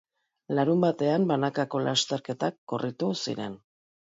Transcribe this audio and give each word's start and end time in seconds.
Larunbatean 0.59 1.27
banakako 1.33 1.81
lasterketak 1.89 2.59
korritu 2.75 3.15
ziren. 3.27 3.61